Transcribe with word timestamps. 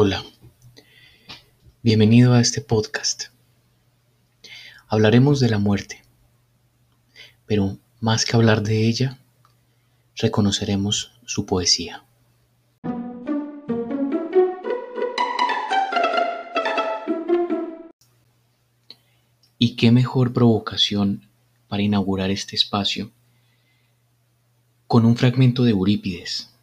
Hola, 0.00 0.24
bienvenido 1.82 2.32
a 2.32 2.40
este 2.40 2.60
podcast. 2.60 3.24
Hablaremos 4.86 5.40
de 5.40 5.48
la 5.48 5.58
muerte, 5.58 6.04
pero 7.46 7.78
más 7.98 8.24
que 8.24 8.36
hablar 8.36 8.62
de 8.62 8.86
ella, 8.86 9.18
reconoceremos 10.14 11.10
su 11.26 11.46
poesía. 11.46 12.04
¿Y 19.58 19.74
qué 19.74 19.90
mejor 19.90 20.32
provocación 20.32 21.28
para 21.66 21.82
inaugurar 21.82 22.30
este 22.30 22.54
espacio 22.54 23.10
con 24.86 25.04
un 25.04 25.16
fragmento 25.16 25.64
de 25.64 25.72
Eurípides, 25.72 26.54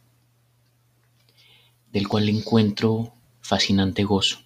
del 1.91 2.07
cual 2.07 2.29
encuentro 2.29 3.11
fascinante 3.45 4.03
gozo? 4.03 4.39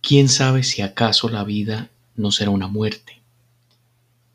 ¿Quién 0.00 0.28
sabe 0.28 0.62
si 0.62 0.82
acaso 0.82 1.28
la 1.28 1.44
vida 1.44 1.90
no 2.16 2.30
será 2.30 2.50
una 2.50 2.68
muerte 2.68 3.20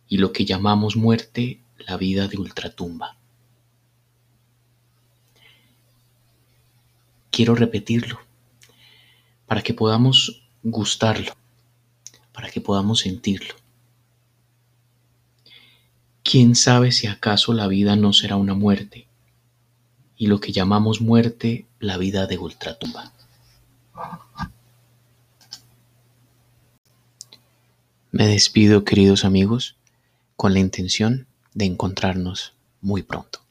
y 0.07 0.17
lo 0.17 0.31
que 0.31 0.45
llamamos 0.45 0.95
muerte 0.95 1.61
la 1.79 1.97
vida 1.97 2.27
de 2.27 2.37
ultratumba? 2.37 3.17
Quiero 7.31 7.55
repetirlo 7.55 8.19
para 9.47 9.63
que 9.63 9.73
podamos 9.73 10.43
gustarlo 10.61 11.33
para 12.33 12.49
que 12.49 12.59
podamos 12.59 13.01
sentirlo. 13.01 13.53
¿Quién 16.23 16.55
sabe 16.55 16.91
si 16.91 17.07
acaso 17.07 17.53
la 17.53 17.67
vida 17.67 17.95
no 17.95 18.11
será 18.11 18.35
una 18.35 18.55
muerte 18.55 19.07
y 20.23 20.27
lo 20.27 20.39
que 20.39 20.53
llamamos 20.53 21.01
muerte 21.01 21.65
la 21.81 21.97
vida 21.97 22.27
de 22.27 22.37
ultratumba? 22.37 23.11
Me 28.11 28.27
despido 28.27 28.85
queridos 28.85 29.25
amigos 29.25 29.75
con 30.37 30.53
la 30.53 30.59
intención 30.59 31.27
de 31.53 31.65
encontrarnos 31.65 32.53
muy 32.79 33.03
pronto. 33.03 33.42